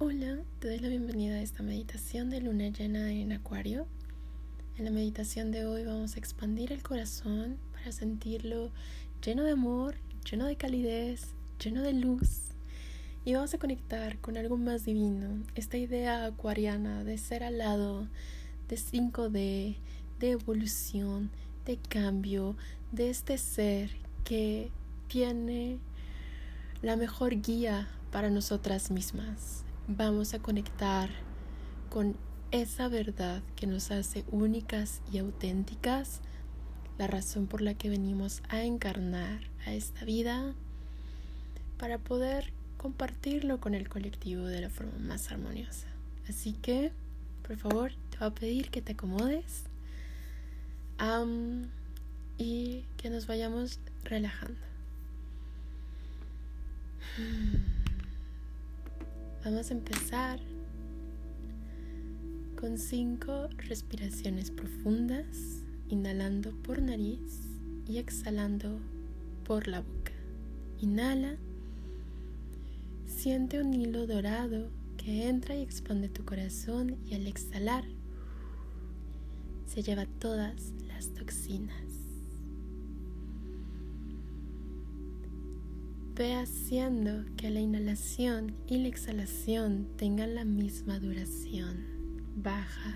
Hola, 0.00 0.38
te 0.60 0.68
doy 0.68 0.78
la 0.78 0.86
bienvenida 0.86 1.34
a 1.34 1.42
esta 1.42 1.64
meditación 1.64 2.30
de 2.30 2.40
luna 2.40 2.68
llena 2.68 3.10
en 3.10 3.32
Acuario. 3.32 3.88
En 4.76 4.84
la 4.84 4.92
meditación 4.92 5.50
de 5.50 5.66
hoy 5.66 5.82
vamos 5.82 6.14
a 6.14 6.20
expandir 6.20 6.70
el 6.72 6.84
corazón 6.84 7.56
para 7.72 7.90
sentirlo 7.90 8.70
lleno 9.24 9.42
de 9.42 9.50
amor, 9.50 9.96
lleno 10.30 10.46
de 10.46 10.54
calidez, 10.54 11.34
lleno 11.58 11.82
de 11.82 11.94
luz. 11.94 12.52
Y 13.24 13.34
vamos 13.34 13.52
a 13.54 13.58
conectar 13.58 14.20
con 14.20 14.36
algo 14.36 14.56
más 14.56 14.84
divino, 14.84 15.42
esta 15.56 15.78
idea 15.78 16.26
acuariana 16.26 17.02
de 17.02 17.18
ser 17.18 17.42
alado, 17.42 18.06
de 18.68 18.76
5D, 18.76 19.78
de 20.20 20.30
evolución, 20.30 21.28
de 21.66 21.76
cambio, 21.76 22.56
de 22.92 23.10
este 23.10 23.36
ser 23.36 23.90
que 24.22 24.70
tiene 25.08 25.80
la 26.82 26.94
mejor 26.94 27.42
guía 27.42 27.88
para 28.12 28.30
nosotras 28.30 28.92
mismas. 28.92 29.64
Vamos 29.90 30.34
a 30.34 30.38
conectar 30.38 31.08
con 31.88 32.14
esa 32.50 32.88
verdad 32.88 33.42
que 33.56 33.66
nos 33.66 33.90
hace 33.90 34.22
únicas 34.30 35.00
y 35.10 35.16
auténticas, 35.16 36.20
la 36.98 37.06
razón 37.06 37.46
por 37.46 37.62
la 37.62 37.72
que 37.72 37.88
venimos 37.88 38.42
a 38.50 38.64
encarnar 38.64 39.40
a 39.64 39.72
esta 39.72 40.04
vida, 40.04 40.52
para 41.78 41.96
poder 41.96 42.52
compartirlo 42.76 43.60
con 43.60 43.74
el 43.74 43.88
colectivo 43.88 44.44
de 44.44 44.60
la 44.60 44.68
forma 44.68 44.98
más 44.98 45.32
armoniosa. 45.32 45.86
Así 46.28 46.52
que, 46.52 46.92
por 47.46 47.56
favor, 47.56 47.92
te 48.10 48.18
voy 48.18 48.28
a 48.28 48.34
pedir 48.34 48.68
que 48.68 48.82
te 48.82 48.92
acomodes 48.92 49.64
y 52.36 52.84
que 52.98 53.08
nos 53.08 53.26
vayamos 53.26 53.80
relajando. 54.04 54.60
Vamos 59.44 59.70
a 59.70 59.74
empezar 59.74 60.40
con 62.60 62.76
cinco 62.76 63.48
respiraciones 63.68 64.50
profundas, 64.50 65.62
inhalando 65.88 66.50
por 66.62 66.82
nariz 66.82 67.48
y 67.86 67.98
exhalando 67.98 68.80
por 69.44 69.68
la 69.68 69.80
boca. 69.80 70.12
Inhala, 70.80 71.36
siente 73.06 73.60
un 73.60 73.72
hilo 73.72 74.08
dorado 74.08 74.70
que 74.96 75.28
entra 75.28 75.54
y 75.54 75.62
expande 75.62 76.08
tu 76.08 76.24
corazón 76.24 76.96
y 77.06 77.14
al 77.14 77.28
exhalar 77.28 77.84
se 79.66 79.82
lleva 79.82 80.06
todas 80.18 80.72
las 80.88 81.14
toxinas. 81.14 82.07
Ve 86.18 86.34
haciendo 86.34 87.24
que 87.36 87.48
la 87.48 87.60
inhalación 87.60 88.52
y 88.66 88.78
la 88.78 88.88
exhalación 88.88 89.86
tengan 89.96 90.34
la 90.34 90.44
misma 90.44 90.98
duración. 90.98 91.76
Baja 92.34 92.90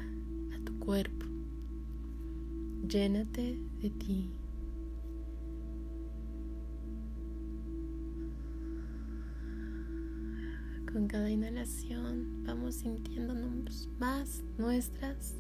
a 0.52 0.64
tu 0.64 0.76
cuerpo. 0.80 1.24
Llénate 2.88 3.60
de 3.80 3.90
ti. 3.90 4.28
Con 10.92 11.06
cada 11.06 11.30
inhalación 11.30 12.42
vamos 12.44 12.74
sintiéndonos 12.74 13.88
más 14.00 14.42
nuestras. 14.58 15.36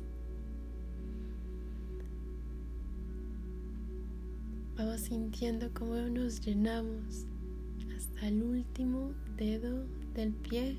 Vamos 4.76 5.00
sintiendo 5.00 5.68
cómo 5.74 5.96
nos 5.96 6.40
llenamos 6.40 7.26
último 8.62 9.12
dedo 9.36 9.84
del 10.14 10.32
pie. 10.32 10.76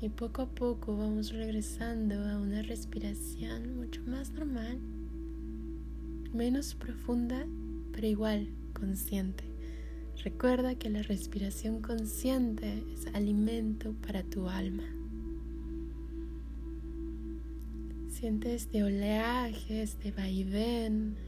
Y 0.00 0.08
poco 0.10 0.42
a 0.42 0.46
poco 0.46 0.96
vamos 0.96 1.32
regresando 1.32 2.14
a 2.28 2.38
una 2.38 2.62
respiración 2.62 3.76
mucho 3.76 4.00
más 4.06 4.30
normal, 4.30 4.78
menos 6.32 6.74
profunda, 6.76 7.44
pero 7.92 8.06
igual 8.06 8.48
consciente. 8.72 9.44
Recuerda 10.22 10.76
que 10.76 10.90
la 10.90 11.02
respiración 11.02 11.82
consciente 11.82 12.84
es 12.92 13.06
alimento 13.14 13.94
para 14.06 14.22
tu 14.22 14.48
alma. 14.48 14.95
Siente 18.18 18.54
este 18.54 18.82
oleaje, 18.82 19.82
este 19.82 20.10
vaivén. 20.10 21.18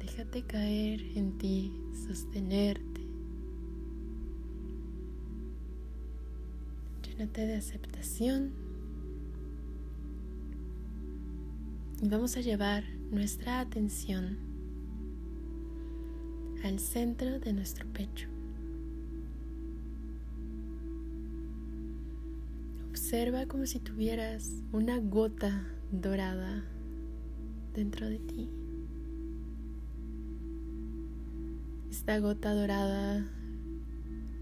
Déjate 0.00 0.42
caer 0.42 1.00
en 1.14 1.38
ti, 1.38 1.72
sostenerte. 2.08 3.00
Llénate 7.04 7.46
de 7.46 7.54
aceptación. 7.54 8.50
Y 12.02 12.08
vamos 12.08 12.36
a 12.36 12.40
llevar 12.40 12.82
nuestra 13.12 13.60
atención 13.60 14.38
al 16.64 16.80
centro 16.80 17.38
de 17.38 17.52
nuestro 17.52 17.86
pecho. 17.92 18.35
Observa 23.06 23.46
como 23.46 23.66
si 23.66 23.78
tuvieras 23.78 24.50
una 24.72 24.98
gota 24.98 25.64
dorada 25.92 26.64
dentro 27.72 28.08
de 28.08 28.18
ti. 28.18 28.50
Esta 31.88 32.18
gota 32.18 32.52
dorada 32.52 33.24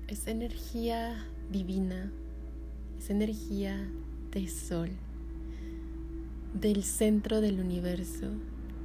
es 0.08 0.26
energía 0.28 1.26
divina, 1.52 2.10
es 2.98 3.10
energía 3.10 3.86
de 4.32 4.48
sol, 4.48 4.88
del 6.54 6.84
centro 6.84 7.42
del 7.42 7.60
universo, 7.60 8.30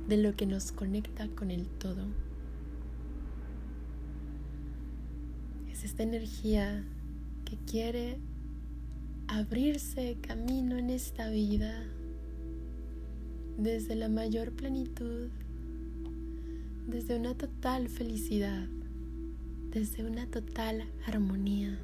de 0.10 0.18
lo 0.18 0.36
que 0.36 0.46
nos 0.46 0.74
conecta 0.74 1.30
con 1.30 1.52
el 1.52 1.70
todo. 1.70 2.04
Es 5.72 5.86
esta 5.86 6.04
energía 6.04 6.84
que 7.46 7.56
quiere 7.66 8.20
abrirse 9.30 10.18
camino 10.22 10.76
en 10.76 10.90
esta 10.90 11.30
vida 11.30 11.86
desde 13.60 13.96
la 13.96 14.10
mayor 14.10 14.52
plenitud, 14.52 15.30
desde 16.88 17.16
una 17.16 17.36
total 17.36 17.90
felicidad, 17.90 18.68
desde 19.70 20.04
una 20.04 20.26
total 20.26 20.84
armonía. 21.06 21.78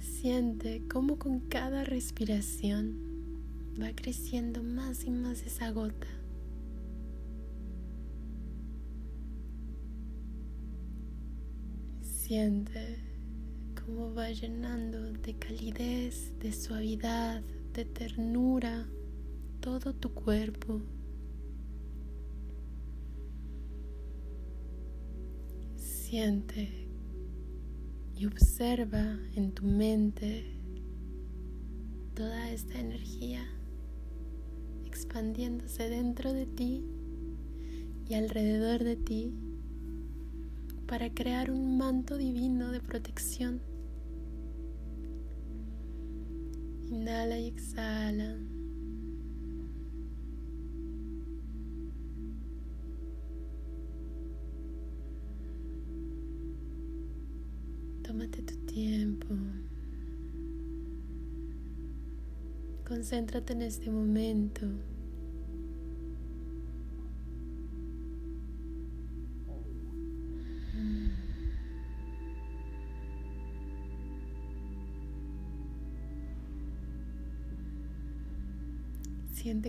Siente 0.00 0.82
cómo 0.90 1.20
con 1.20 1.38
cada 1.38 1.84
respiración 1.84 2.96
va 3.80 3.94
creciendo 3.94 4.64
más 4.64 5.04
y 5.04 5.10
más 5.10 5.42
esa 5.46 5.70
gota. 5.70 6.08
Siente 12.02 13.05
cómo 13.86 14.12
va 14.12 14.30
llenando 14.30 15.12
de 15.12 15.34
calidez, 15.34 16.36
de 16.40 16.52
suavidad, 16.52 17.40
de 17.72 17.84
ternura 17.84 18.88
todo 19.60 19.94
tu 19.94 20.12
cuerpo. 20.12 20.82
Siente 25.76 26.88
y 28.16 28.26
observa 28.26 29.20
en 29.36 29.52
tu 29.52 29.64
mente 29.64 30.58
toda 32.14 32.50
esta 32.50 32.80
energía 32.80 33.46
expandiéndose 34.84 35.88
dentro 35.88 36.32
de 36.32 36.46
ti 36.46 36.84
y 38.08 38.14
alrededor 38.14 38.82
de 38.82 38.96
ti 38.96 39.32
para 40.88 41.12
crear 41.14 41.52
un 41.52 41.78
manto 41.78 42.16
divino 42.16 42.72
de 42.72 42.80
protección. 42.80 43.75
Inhala 46.90 47.38
y 47.38 47.48
exhala. 47.48 48.38
Tómate 58.02 58.42
tu 58.42 58.56
tiempo. 58.66 59.26
Concéntrate 62.86 63.52
en 63.52 63.62
este 63.62 63.90
momento. 63.90 64.66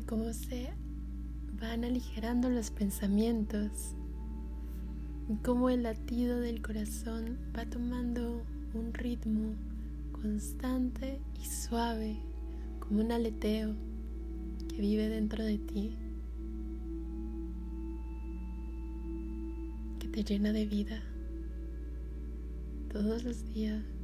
Cómo 0.05 0.31
se 0.31 0.69
van 1.59 1.83
aligerando 1.83 2.49
los 2.49 2.69
pensamientos 2.69 3.95
y 5.27 5.35
cómo 5.37 5.71
el 5.71 5.83
latido 5.83 6.39
del 6.39 6.61
corazón 6.61 7.39
va 7.57 7.65
tomando 7.65 8.43
un 8.75 8.93
ritmo 8.93 9.55
constante 10.11 11.19
y 11.41 11.45
suave 11.45 12.15
como 12.79 13.01
un 13.01 13.11
aleteo 13.11 13.75
que 14.69 14.81
vive 14.81 15.09
dentro 15.09 15.43
de 15.43 15.57
ti, 15.57 15.97
que 19.99 20.07
te 20.09 20.23
llena 20.23 20.53
de 20.53 20.67
vida 20.67 21.01
todos 22.93 23.23
los 23.23 23.43
días. 23.51 23.96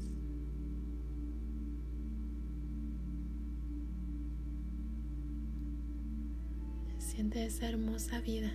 Siente 7.13 7.45
esa 7.45 7.69
hermosa 7.69 8.21
vida 8.21 8.51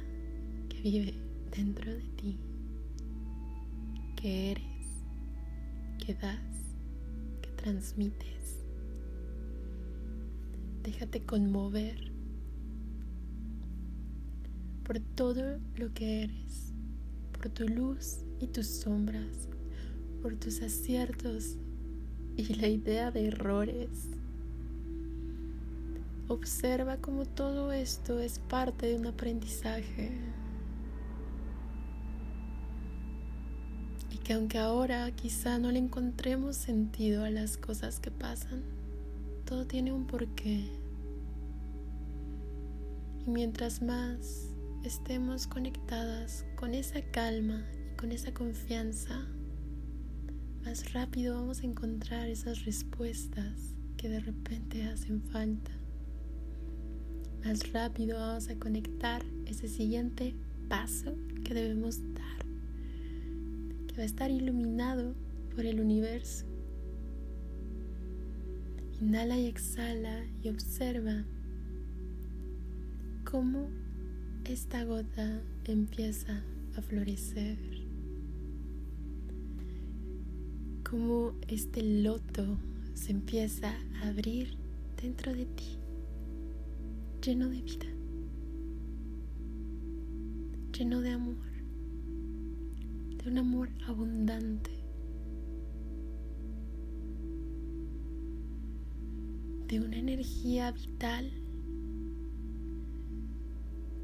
que 0.69 0.81
vive 0.81 1.15
dentro 1.57 1.93
de 1.93 2.03
ti, 2.17 2.39
que 4.17 4.51
eres, 4.51 4.89
que 6.05 6.13
das, 6.15 6.41
que 7.41 7.51
transmites. 7.51 8.59
Déjate 10.83 11.23
conmover 11.23 12.11
por 14.83 14.99
todo 14.99 15.61
lo 15.77 15.95
que 15.95 16.25
eres, 16.25 16.73
por 17.31 17.51
tu 17.51 17.69
luz 17.69 18.25
y 18.41 18.49
tus 18.49 18.67
sombras, 18.67 19.49
por 20.21 20.35
tus 20.35 20.63
aciertos 20.63 21.55
y 22.37 22.55
la 22.55 22.67
idea 22.67 23.13
de 23.13 23.29
errores 23.29 24.09
Observa 26.31 26.99
cómo 26.99 27.25
todo 27.25 27.73
esto 27.73 28.21
es 28.21 28.39
parte 28.39 28.89
de 28.89 28.97
un 28.97 29.07
aprendizaje. 29.07 30.13
Y 34.11 34.19
que 34.19 34.35
aunque 34.35 34.59
ahora 34.59 35.11
quizá 35.13 35.59
no 35.59 35.73
le 35.73 35.79
encontremos 35.79 36.55
sentido 36.55 37.25
a 37.25 37.31
las 37.31 37.57
cosas 37.57 37.99
que 37.99 38.11
pasan, 38.11 38.63
todo 39.47 39.67
tiene 39.67 39.91
un 39.91 40.07
porqué. 40.07 40.69
Y 43.27 43.31
mientras 43.31 43.81
más 43.81 44.51
estemos 44.85 45.47
conectadas 45.47 46.45
con 46.57 46.75
esa 46.75 47.01
calma 47.01 47.65
y 47.91 47.97
con 47.97 48.13
esa 48.13 48.35
confianza, 48.35 49.27
más 50.63 50.93
rápido 50.93 51.37
vamos 51.37 51.63
a 51.63 51.65
encontrar 51.65 52.29
esas 52.29 52.67
respuestas 52.67 53.75
que 53.97 54.11
de 54.11 54.21
repente 54.21 54.85
hacen 54.85 55.23
falta 55.23 55.78
más 57.45 57.73
rápido 57.73 58.19
vamos 58.19 58.49
a 58.49 58.57
conectar 58.57 59.23
ese 59.47 59.69
siguiente 59.69 60.35
paso 60.69 61.15
que 61.45 61.55
debemos 61.55 62.01
dar, 62.15 62.45
que 63.87 63.97
va 63.97 64.03
a 64.03 64.07
estar 64.07 64.31
iluminado 64.31 65.15
por 65.55 65.65
el 65.65 65.81
universo. 65.81 66.45
Inhala 69.01 69.39
y 69.39 69.47
exhala 69.47 70.25
y 70.43 70.49
observa 70.49 71.25
cómo 73.25 73.69
esta 74.45 74.85
gota 74.85 75.41
empieza 75.65 76.43
a 76.77 76.83
florecer, 76.83 77.59
cómo 80.89 81.33
este 81.49 81.83
loto 81.83 82.59
se 82.95 83.13
empieza 83.13 83.75
a 84.03 84.09
abrir 84.09 84.57
dentro 85.01 85.35
de 85.35 85.45
ti 85.45 85.79
lleno 87.29 87.51
de 87.51 87.61
vida, 87.61 87.87
lleno 90.73 91.03
de 91.03 91.11
amor, 91.11 91.37
de 93.19 93.31
un 93.31 93.37
amor 93.37 93.69
abundante, 93.87 94.71
de 99.67 99.79
una 99.79 99.99
energía 99.99 100.73
vital 100.73 101.31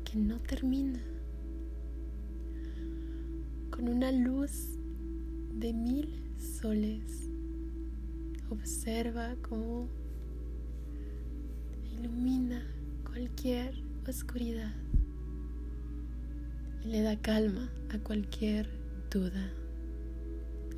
que 0.04 0.18
no 0.18 0.38
termina, 0.40 1.02
con 3.70 3.88
una 3.88 4.12
luz 4.12 4.76
de 5.54 5.72
mil 5.72 6.10
soles. 6.36 7.30
Observa 8.50 9.34
cómo 9.40 9.88
ilumina 11.90 12.73
cualquier 13.14 13.80
oscuridad 14.08 14.72
y 16.84 16.88
le 16.88 17.02
da 17.02 17.16
calma 17.16 17.70
a 17.94 17.98
cualquier 18.00 18.68
duda. 19.08 19.52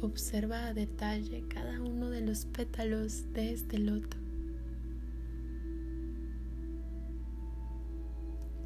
Observa 0.02 0.66
a 0.66 0.74
detalle 0.74 1.44
cada 1.48 1.80
uno 1.80 2.10
de 2.10 2.20
los 2.20 2.44
pétalos 2.44 3.32
de 3.32 3.54
este 3.54 3.78
loto. 3.78 4.18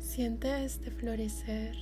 Siente 0.00 0.64
este 0.64 0.90
florecer. 0.90 1.76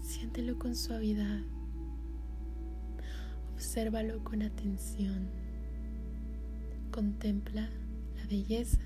Siéntelo 0.00 0.58
con 0.58 0.74
suavidad. 0.74 1.40
Obsérvalo 3.52 4.24
con 4.24 4.40
atención. 4.40 5.43
Contempla 6.94 7.68
la 8.14 8.26
belleza 8.26 8.78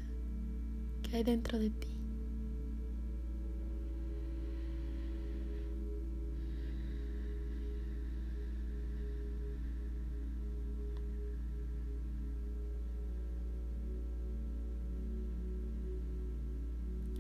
que 1.03 1.15
hay 1.15 1.25
dentro 1.25 1.59
de 1.59 1.69
ti. 1.69 1.89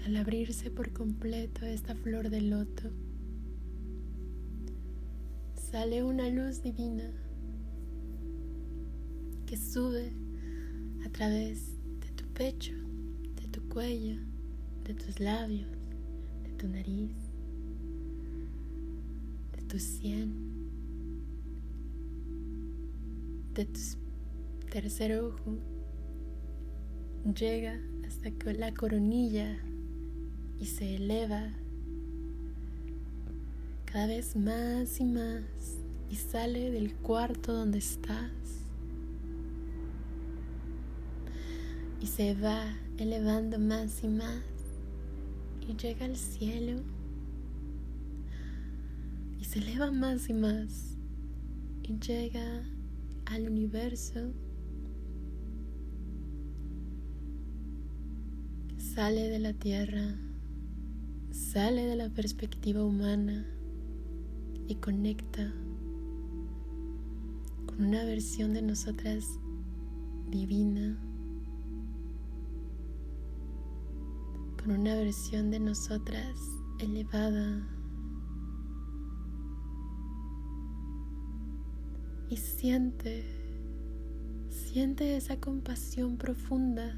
Al 0.06 0.17
abrirse 0.17 0.70
por 0.70 0.94
completo 0.94 1.67
esta 1.67 1.94
flor 1.96 2.31
de 2.31 2.40
loto, 2.40 2.90
sale 5.55 6.02
una 6.02 6.31
luz 6.31 6.62
divina 6.62 7.12
que 9.44 9.58
sube 9.58 10.27
a 11.08 11.10
través 11.10 11.75
de 12.00 12.10
tu 12.10 12.25
pecho, 12.34 12.75
de 13.40 13.49
tu 13.49 13.66
cuello, 13.70 14.20
de 14.84 14.93
tus 14.93 15.19
labios, 15.19 15.66
de 16.44 16.50
tu 16.59 16.68
nariz, 16.68 17.16
de 19.56 19.62
tu 19.62 19.78
sien, 19.78 20.35
de 23.54 23.64
tu 23.64 23.80
tercer 24.71 25.18
ojo, 25.18 25.56
llega 27.35 27.80
hasta 28.06 28.52
la 28.52 28.75
coronilla 28.75 29.59
y 30.61 30.66
se 30.66 30.97
eleva 30.97 31.54
cada 33.87 34.09
vez 34.09 34.37
más 34.37 35.00
y 35.00 35.04
más 35.04 35.42
y 36.11 36.16
sale 36.16 36.71
del 36.71 36.94
cuarto 36.97 37.54
donde 37.54 37.78
estás 37.78 38.67
y 42.00 42.07
se 42.07 42.35
va 42.35 42.64
elevando 42.97 43.59
más 43.59 44.02
y 44.05 44.09
más 44.09 44.43
y 45.69 45.75
llega 45.75 46.05
al 46.05 46.17
cielo 46.17 46.81
y 49.40 49.45
se 49.45 49.59
eleva 49.59 49.90
más 49.90 50.28
y 50.28 50.33
más 50.33 50.97
y 51.83 51.99
llega 51.99 52.62
al 53.26 53.49
universo 53.49 54.33
sale 58.76 59.28
de 59.28 59.38
la 59.38 59.52
tierra 59.52 60.17
sale 61.31 61.85
de 61.85 61.97
la 61.97 62.11
perspectiva 62.11 62.85
humana 62.85 63.45
y 64.69 64.76
conecta 64.76 65.52
con 67.67 67.85
una 67.87 68.05
versión 68.05 68.55
de 68.55 68.62
nosotras 68.62 69.38
divina 70.31 70.99
una 74.70 74.94
versión 74.94 75.50
de 75.50 75.60
nosotras 75.60 76.37
elevada. 76.78 77.66
Y 82.28 82.37
siente, 82.37 83.25
siente 84.50 85.16
esa 85.16 85.38
compasión 85.38 86.18
profunda 86.18 86.94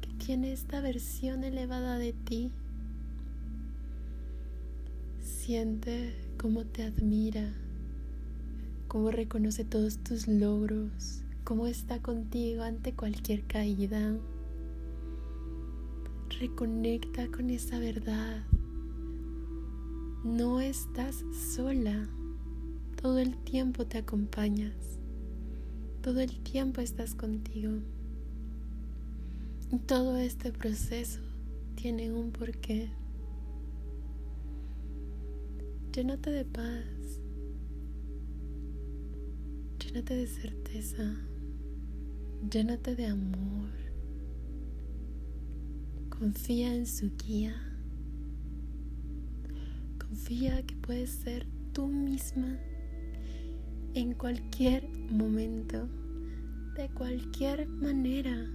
que 0.00 0.12
tiene 0.24 0.52
esta 0.52 0.80
versión 0.80 1.44
elevada 1.44 1.98
de 1.98 2.12
ti. 2.12 2.50
Siente 5.20 6.14
cómo 6.38 6.64
te 6.64 6.82
admira, 6.82 7.52
cómo 8.88 9.10
reconoce 9.10 9.64
todos 9.64 9.98
tus 9.98 10.26
logros, 10.26 11.22
cómo 11.44 11.66
está 11.66 12.00
contigo 12.00 12.62
ante 12.62 12.94
cualquier 12.94 13.44
caída 13.44 14.16
reconecta 16.42 17.28
con 17.28 17.50
esa 17.50 17.78
verdad. 17.78 18.42
No 20.24 20.60
estás 20.60 21.24
sola. 21.54 22.08
Todo 23.00 23.18
el 23.20 23.36
tiempo 23.44 23.86
te 23.86 23.98
acompañas. 23.98 24.98
Todo 26.00 26.18
el 26.18 26.36
tiempo 26.40 26.80
estás 26.80 27.14
contigo. 27.14 27.70
Y 29.70 29.78
todo 29.78 30.16
este 30.16 30.50
proceso 30.50 31.20
tiene 31.76 32.12
un 32.12 32.32
porqué. 32.32 32.90
Llénate 35.92 36.30
de 36.30 36.44
paz. 36.44 37.20
Llénate 39.78 40.16
de 40.16 40.26
certeza. 40.26 41.04
Llénate 42.50 42.96
de 42.96 43.06
amor. 43.06 43.81
Confía 46.22 46.72
en 46.72 46.86
su 46.86 47.10
guía. 47.16 47.52
Confía 49.98 50.64
que 50.64 50.76
puedes 50.76 51.10
ser 51.10 51.48
tú 51.72 51.88
misma 51.88 52.60
en 53.94 54.14
cualquier 54.14 54.88
momento, 55.10 55.88
de 56.76 56.88
cualquier 56.90 57.66
manera. 57.66 58.48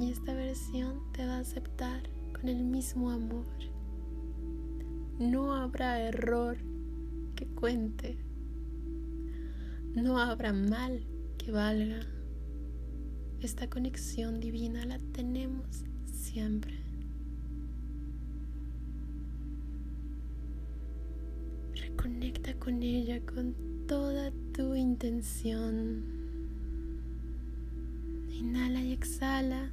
Y 0.00 0.10
esta 0.10 0.34
versión 0.34 1.02
te 1.12 1.24
va 1.24 1.36
a 1.36 1.40
aceptar 1.42 2.02
con 2.32 2.48
el 2.48 2.64
mismo 2.64 3.12
amor. 3.12 3.46
No 5.20 5.54
habrá 5.54 6.00
error 6.02 6.56
que 7.36 7.46
cuente. 7.46 8.18
No 9.94 10.18
habrá 10.18 10.52
mal 10.52 11.06
que 11.38 11.52
valga. 11.52 12.15
Esta 13.42 13.68
conexión 13.68 14.40
divina 14.40 14.84
la 14.86 14.98
tenemos 15.12 15.84
siempre. 16.04 16.74
Reconecta 21.74 22.54
con 22.54 22.82
ella 22.82 23.20
con 23.20 23.54
toda 23.86 24.32
tu 24.54 24.74
intención. 24.74 26.02
Inhala 28.32 28.80
y 28.80 28.92
exhala. 28.92 29.70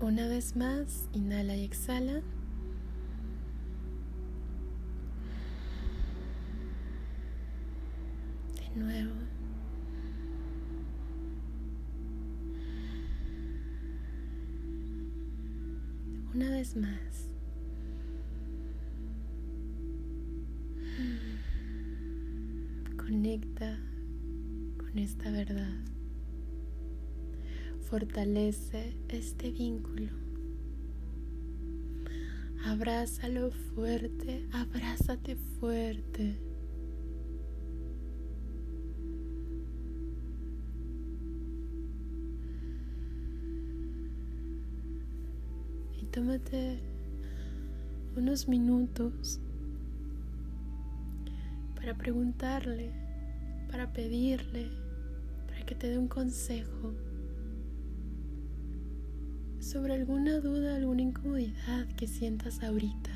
Una 0.00 0.28
vez 0.28 0.56
más, 0.56 1.08
inhala 1.12 1.56
y 1.56 1.64
exhala. 1.64 2.22
Verdad 25.38 25.78
fortalece 27.88 28.92
este 29.08 29.52
vínculo. 29.52 30.10
Abrázalo 32.64 33.52
fuerte, 33.52 34.48
abrázate 34.50 35.36
fuerte. 35.36 36.36
Y 46.02 46.06
tómate 46.06 46.80
unos 48.16 48.48
minutos 48.48 49.38
para 51.76 51.96
preguntarle, 51.96 52.90
para 53.70 53.92
pedirle, 53.92 54.87
que 55.68 55.74
te 55.74 55.90
dé 55.90 55.98
un 55.98 56.08
consejo 56.08 56.94
sobre 59.60 59.92
alguna 59.92 60.40
duda, 60.40 60.76
alguna 60.76 61.02
incomodidad 61.02 61.86
que 61.88 62.06
sientas 62.06 62.62
ahorita. 62.62 63.10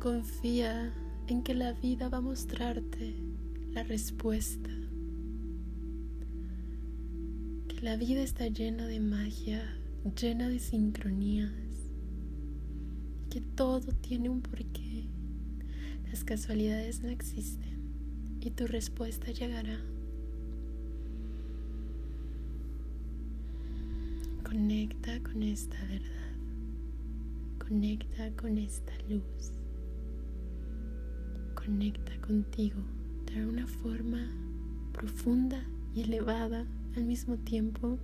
Confía 0.00 0.92
en 1.28 1.44
que 1.44 1.54
la 1.54 1.74
vida 1.74 2.08
va 2.08 2.18
a 2.18 2.22
mostrarte 2.22 3.14
la 3.70 3.84
respuesta. 3.84 4.68
Que 7.68 7.80
la 7.80 7.96
vida 7.96 8.22
está 8.22 8.48
llena 8.48 8.88
de 8.88 8.98
magia, 8.98 9.62
llena 10.20 10.48
de 10.48 10.58
sincronías. 10.58 11.52
Que 13.30 13.40
todo 13.40 13.92
tiene 13.92 14.28
un 14.28 14.42
porqué. 14.42 15.06
Las 16.10 16.24
casualidades 16.24 17.00
no 17.00 17.10
existen 17.10 17.78
y 18.40 18.50
tu 18.50 18.66
respuesta 18.66 19.30
llegará. 19.30 19.78
Conecta 24.48 25.22
con 25.24 25.42
esta 25.42 25.76
verdad. 25.84 26.32
Conecta 27.58 28.30
con 28.34 28.56
esta 28.56 28.94
luz. 29.06 29.52
Conecta 31.54 32.18
contigo 32.26 32.80
de 33.26 33.44
una 33.44 33.66
forma 33.66 34.26
profunda 34.94 35.62
y 35.94 36.00
elevada 36.00 36.64
al 36.96 37.04
mismo 37.04 37.36
tiempo. 37.36 37.98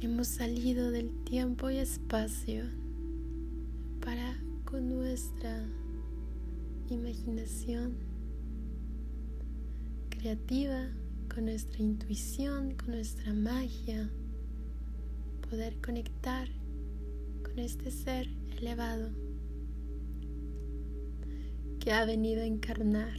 Hemos 0.00 0.26
salido 0.26 0.90
del 0.90 1.10
tiempo 1.22 1.70
y 1.70 1.76
espacio 1.76 2.64
para 4.04 4.36
con 4.64 4.88
nuestra 4.88 5.64
imaginación 6.90 7.94
creativa 10.10 10.88
con 11.34 11.46
nuestra 11.46 11.82
intuición, 11.82 12.76
con 12.76 12.92
nuestra 12.92 13.32
magia, 13.32 14.08
poder 15.50 15.80
conectar 15.80 16.48
con 17.42 17.58
este 17.58 17.90
ser 17.90 18.28
elevado 18.56 19.10
que 21.80 21.92
ha 21.92 22.04
venido 22.04 22.42
a 22.42 22.46
encarnar 22.46 23.16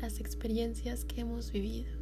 las 0.00 0.18
experiencias 0.18 1.04
que 1.04 1.20
hemos 1.20 1.52
vivido. 1.52 1.95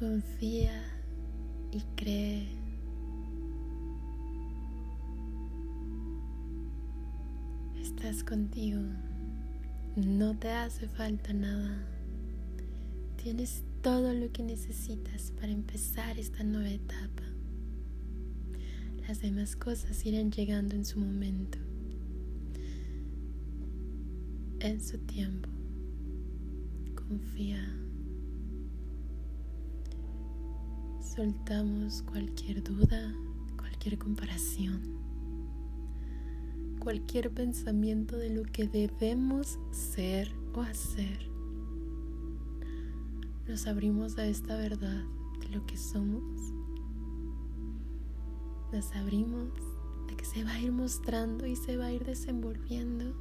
Confía 0.00 0.82
y 1.72 1.82
cree. 1.94 2.48
Estás 7.78 8.24
contigo. 8.24 8.80
No 9.96 10.38
te 10.38 10.48
hace 10.52 10.88
falta 10.88 11.34
nada. 11.34 11.86
Tienes 13.22 13.62
todo 13.82 14.14
lo 14.14 14.32
que 14.32 14.42
necesitas 14.42 15.32
para 15.32 15.52
empezar 15.52 16.18
esta 16.18 16.44
nueva 16.44 16.70
etapa. 16.70 17.24
Las 19.06 19.20
demás 19.20 19.54
cosas 19.54 20.06
irán 20.06 20.32
llegando 20.32 20.76
en 20.76 20.86
su 20.86 20.98
momento, 20.98 21.58
en 24.60 24.80
su 24.80 24.96
tiempo. 24.96 25.50
Confía. 26.94 27.89
Soltamos 31.16 32.02
cualquier 32.02 32.62
duda, 32.62 33.12
cualquier 33.56 33.98
comparación, 33.98 34.80
cualquier 36.78 37.32
pensamiento 37.32 38.16
de 38.16 38.30
lo 38.30 38.44
que 38.44 38.68
debemos 38.68 39.58
ser 39.72 40.32
o 40.54 40.60
hacer. 40.60 41.28
nos 43.48 43.66
abrimos 43.66 44.18
a 44.18 44.26
esta 44.26 44.56
verdad 44.56 45.02
de 45.40 45.48
lo 45.48 45.66
que 45.66 45.76
somos. 45.76 46.22
Nos 48.72 48.94
abrimos 48.94 49.50
a 50.12 50.16
que 50.16 50.24
se 50.24 50.44
va 50.44 50.52
a 50.52 50.60
ir 50.60 50.70
mostrando 50.70 51.44
y 51.44 51.56
se 51.56 51.76
va 51.76 51.86
a 51.86 51.92
ir 51.92 52.04
desenvolviendo 52.04 53.16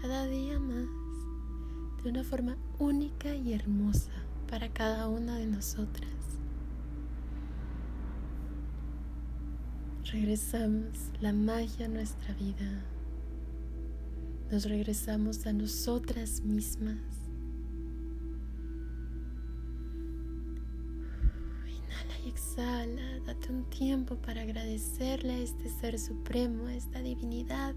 cada 0.00 0.26
día 0.26 0.58
más 0.58 0.88
de 2.02 2.08
una 2.08 2.24
forma 2.24 2.56
única 2.78 3.34
y 3.34 3.52
hermosa 3.52 4.17
para 4.48 4.68
cada 4.70 5.08
una 5.08 5.36
de 5.36 5.46
nosotras. 5.46 6.10
Regresamos 10.10 11.10
la 11.20 11.32
magia 11.32 11.86
a 11.86 11.88
nuestra 11.88 12.32
vida. 12.34 12.82
Nos 14.50 14.64
regresamos 14.64 15.46
a 15.46 15.52
nosotras 15.52 16.40
mismas. 16.40 16.98
Inhala 21.66 22.18
y 22.24 22.28
exhala. 22.30 23.20
Date 23.26 23.52
un 23.52 23.64
tiempo 23.68 24.16
para 24.16 24.42
agradecerle 24.42 25.34
a 25.34 25.38
este 25.40 25.68
ser 25.68 25.98
supremo, 25.98 26.66
a 26.68 26.74
esta 26.74 27.00
divinidad. 27.00 27.74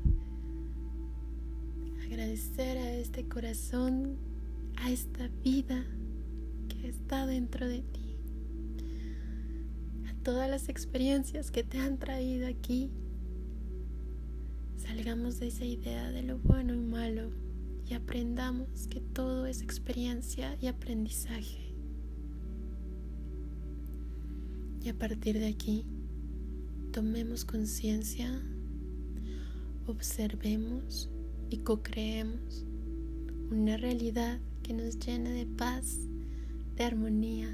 Agradecer 2.06 2.78
a 2.78 2.94
este 2.94 3.28
corazón, 3.28 4.16
a 4.78 4.90
esta 4.90 5.28
vida 5.44 5.86
está 6.88 7.26
dentro 7.26 7.68
de 7.68 7.82
ti 7.82 8.12
todas 10.24 10.50
las 10.50 10.70
experiencias 10.70 11.52
que 11.52 11.64
te 11.64 11.80
han 11.80 11.98
traído 11.98 12.48
aquí, 12.48 12.92
salgamos 14.78 15.40
de 15.40 15.48
esa 15.48 15.66
idea 15.66 16.12
de 16.12 16.22
lo 16.22 16.38
bueno 16.38 16.74
y 16.76 16.80
malo 16.80 17.32
y 17.88 17.94
aprendamos 17.94 18.88
que 18.88 19.02
todo 19.02 19.46
es 19.46 19.62
experiencia 19.62 20.58
y 20.62 20.68
aprendizaje. 20.68 21.74
Y 24.84 24.90
a 24.90 24.94
partir 24.94 25.40
de 25.40 25.48
aquí, 25.48 25.86
tomemos 26.92 27.46
conciencia, 27.46 28.42
observemos 29.88 31.10
y 31.50 31.58
co-creemos 31.58 32.66
una 33.52 33.78
realidad 33.78 34.40
que 34.64 34.74
nos 34.74 34.98
llene 35.00 35.32
de 35.32 35.46
paz, 35.46 36.00
armonía 36.84 37.50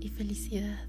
y 0.00 0.08
felicidad. 0.08 0.88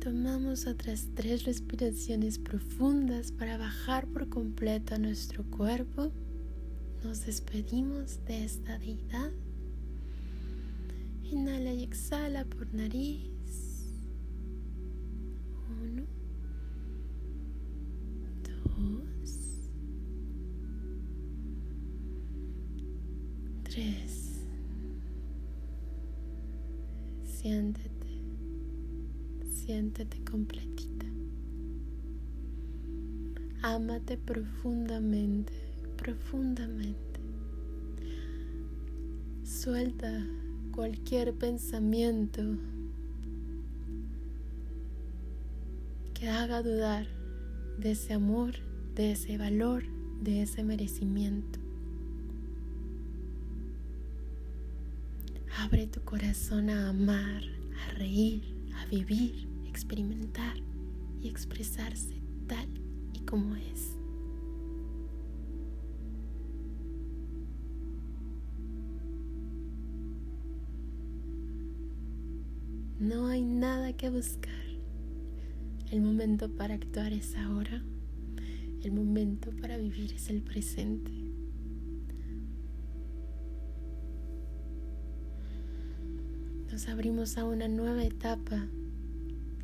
Tomamos 0.00 0.66
otras 0.66 1.08
tres 1.14 1.44
respiraciones 1.44 2.38
profundas 2.38 3.32
para 3.32 3.58
bajar 3.58 4.06
por 4.06 4.28
completo 4.28 4.94
a 4.94 4.98
nuestro 4.98 5.42
cuerpo. 5.44 6.12
Nos 7.02 7.26
despedimos 7.26 8.24
de 8.24 8.44
esta 8.44 8.78
deidad. 8.78 9.32
Inhala 11.24 11.72
y 11.72 11.82
exhala 11.82 12.44
por 12.44 12.72
nariz. 12.72 13.35
Siéntete 29.96 30.22
completita. 30.30 31.06
Ámate 33.62 34.18
profundamente, 34.18 35.52
profundamente. 35.96 37.20
Suelta 39.42 40.26
cualquier 40.72 41.32
pensamiento 41.34 42.42
que 46.12 46.28
haga 46.28 46.62
dudar 46.62 47.06
de 47.78 47.92
ese 47.92 48.12
amor, 48.12 48.54
de 48.94 49.12
ese 49.12 49.38
valor, 49.38 49.84
de 50.20 50.42
ese 50.42 50.62
merecimiento. 50.62 51.58
Abre 55.58 55.86
tu 55.86 56.02
corazón 56.02 56.68
a 56.68 56.90
amar, 56.90 57.42
a 57.88 57.94
reír, 57.94 58.42
a 58.76 58.86
vivir 58.86 59.55
experimentar 59.76 60.56
y 61.20 61.28
expresarse 61.28 62.14
tal 62.46 62.66
y 63.12 63.18
como 63.26 63.54
es. 63.56 63.94
No 72.98 73.26
hay 73.26 73.42
nada 73.42 73.92
que 73.92 74.08
buscar. 74.08 74.54
El 75.90 76.00
momento 76.00 76.48
para 76.48 76.72
actuar 76.72 77.12
es 77.12 77.36
ahora. 77.36 77.84
El 78.82 78.92
momento 78.92 79.50
para 79.60 79.76
vivir 79.76 80.10
es 80.14 80.30
el 80.30 80.40
presente. 80.40 81.12
Nos 86.72 86.88
abrimos 86.88 87.36
a 87.36 87.44
una 87.44 87.68
nueva 87.68 88.04
etapa 88.04 88.66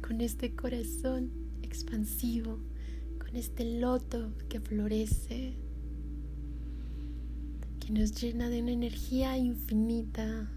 con 0.06 0.20
este 0.20 0.54
corazón 0.54 1.30
expansivo, 1.62 2.58
con 3.18 3.36
este 3.36 3.78
loto 3.78 4.32
que 4.48 4.60
florece, 4.60 5.54
que 7.80 7.92
nos 7.92 8.20
llena 8.20 8.50
de 8.50 8.60
una 8.60 8.72
energía 8.72 9.38
infinita 9.38 10.50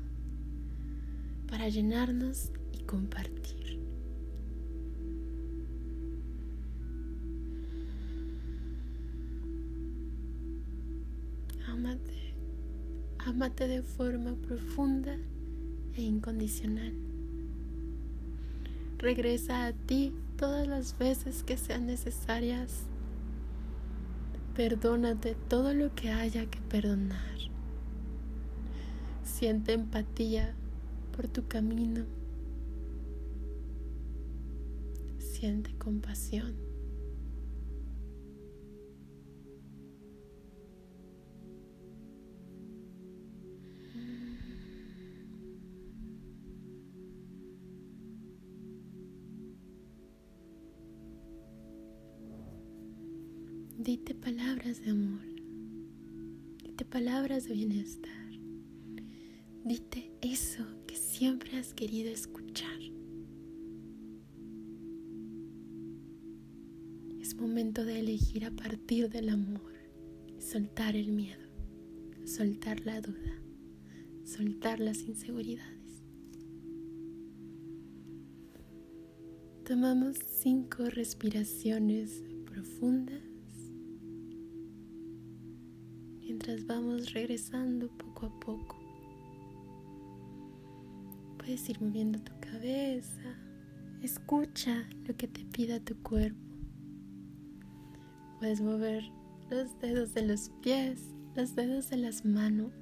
para 1.48 1.70
llenarnos 1.70 2.52
y 2.74 2.80
compartir. 2.84 3.80
Amate, 11.68 12.34
amate 13.20 13.68
de 13.68 13.84
forma 13.84 14.36
profunda 14.36 15.18
e 15.94 16.02
incondicional. 16.02 17.15
Regresa 18.98 19.66
a 19.66 19.74
ti 19.74 20.14
todas 20.38 20.68
las 20.68 20.98
veces 20.98 21.44
que 21.44 21.58
sean 21.58 21.86
necesarias. 21.86 22.84
Perdónate 24.56 25.36
todo 25.50 25.74
lo 25.74 25.94
que 25.96 26.12
haya 26.12 26.46
que 26.46 26.60
perdonar. 26.62 27.36
Siente 29.24 29.74
empatía 29.74 30.56
por 31.16 31.28
tu 31.28 31.48
camino. 31.48 32.06
Siente 35.20 35.76
compasión. 35.78 36.65
Dite 53.86 54.16
palabras 54.16 54.82
de 54.82 54.90
amor. 54.90 55.22
Dite 56.64 56.86
palabras 56.86 57.48
de 57.48 57.54
bienestar. 57.54 58.32
Dite 59.64 60.12
eso 60.24 60.66
que 60.88 60.96
siempre 60.96 61.56
has 61.60 61.76
querido 61.76 62.10
escuchar. 62.10 62.80
Es 67.22 67.36
momento 67.36 67.86
de 67.86 68.00
elegir 68.00 68.46
a 68.46 68.50
partir 68.50 69.08
del 69.12 69.30
amor, 69.30 69.72
soltar 70.40 70.96
el 70.96 71.12
miedo, 71.12 71.46
soltar 72.26 72.84
la 72.88 73.02
duda, 73.02 73.40
soltar 74.24 74.80
las 74.80 75.04
inseguridades. 75.04 76.02
Tomamos 79.64 80.18
cinco 80.42 80.86
respiraciones 80.86 82.24
profundas 82.48 83.35
vamos 86.68 87.14
regresando 87.14 87.88
poco 87.90 88.26
a 88.28 88.40
poco. 88.40 88.76
Puedes 91.38 91.70
ir 91.70 91.80
moviendo 91.82 92.20
tu 92.20 92.32
cabeza, 92.40 93.36
escucha 94.02 94.88
lo 95.08 95.16
que 95.16 95.28
te 95.28 95.46
pida 95.46 95.80
tu 95.80 95.96
cuerpo. 96.02 96.40
Puedes 98.40 98.62
mover 98.62 99.04
los 99.50 99.80
dedos 99.80 100.14
de 100.14 100.26
los 100.26 100.50
pies, 100.62 101.14
los 101.36 101.56
dedos 101.56 101.90
de 101.90 101.98
las 101.98 102.26
manos. 102.26 102.74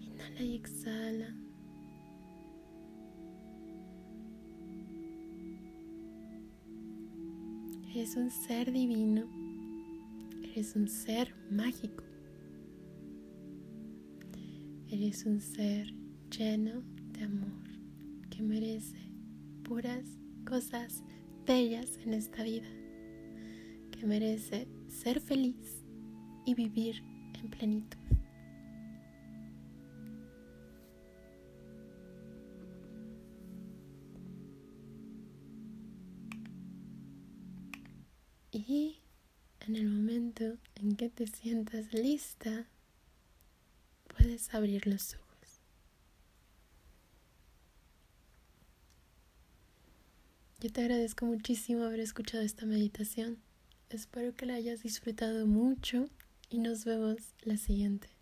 Inhala 0.00 0.42
y 0.42 0.54
exhala. 0.56 1.34
Es 7.94 8.14
un 8.14 8.30
ser 8.30 8.72
divino 8.72 9.35
eres 10.56 10.74
un 10.74 10.88
ser 10.88 11.34
mágico. 11.50 12.02
Eres 14.88 15.26
un 15.26 15.38
ser 15.38 15.92
lleno 16.30 16.82
de 17.12 17.24
amor 17.24 17.68
que 18.30 18.42
merece 18.42 19.12
puras 19.64 20.06
cosas 20.46 21.02
bellas 21.44 21.98
en 22.06 22.14
esta 22.14 22.42
vida, 22.42 22.70
que 23.90 24.06
merece 24.06 24.66
ser 24.88 25.20
feliz 25.20 25.84
y 26.46 26.54
vivir 26.54 27.02
en 27.34 27.50
plenitud. 27.50 28.15
En 40.42 40.96
que 40.96 41.08
te 41.08 41.26
sientas 41.26 41.92
lista, 41.94 42.66
puedes 44.08 44.52
abrir 44.54 44.86
los 44.86 45.14
ojos. 45.14 45.60
Yo 50.60 50.70
te 50.70 50.82
agradezco 50.82 51.26
muchísimo 51.26 51.84
haber 51.84 52.00
escuchado 52.00 52.42
esta 52.42 52.66
meditación. 52.66 53.38
Espero 53.88 54.34
que 54.34 54.46
la 54.46 54.54
hayas 54.54 54.82
disfrutado 54.82 55.46
mucho 55.46 56.08
y 56.50 56.58
nos 56.58 56.84
vemos 56.84 57.16
la 57.42 57.56
siguiente. 57.56 58.15